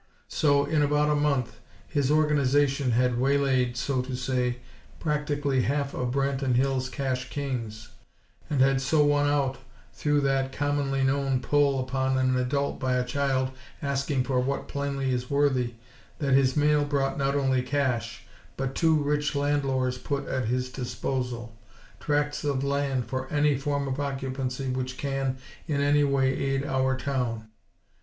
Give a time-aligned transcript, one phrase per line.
[0.33, 4.57] So, in about a month, his "Organization" had "waylaid," so to say,
[4.99, 7.89] practically half of Branton Hills' cash kings;
[8.49, 9.59] and had so won out,
[9.93, 15.11] through that commonly known "pull" upon an adult by a child asking for what plainly
[15.11, 15.75] is worthy,
[16.17, 18.23] that his mail brought not only cash,
[18.57, 21.55] but two rich landlords put at his disposal,
[21.99, 25.37] tracts of land "for any form of occupancy which can,
[25.67, 27.49] in any way, aid our town."